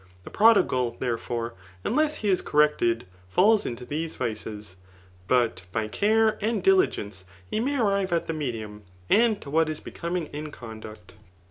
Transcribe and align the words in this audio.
The 0.23 0.31
prodigal, 0.31 0.97
thereforeir 0.99 1.51
nakss 1.85 2.15
he 2.15 2.29
is 2.29 2.41
corrected, 2.41 3.05
j&dls 3.35 3.67
into 3.67 3.85
these 3.85 4.15
vices; 4.15 4.75
but 5.27 5.65
by 5.71 5.89
care 5.89 6.39
mA 6.41 6.53
diligence, 6.59 7.23
he 7.47 7.59
may 7.59 7.77
arrive 7.77 8.11
at 8.11 8.25
the 8.25 8.33
medium, 8.33 8.81
and 9.11 9.39
to 9.43 9.51
what 9.51 9.67
b 9.67 9.75
becoming 9.83 10.25
in 10.33 10.49
conduct. 10.51 11.13